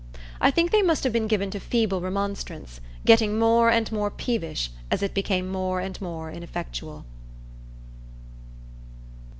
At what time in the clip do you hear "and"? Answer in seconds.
3.69-3.91, 5.79-6.01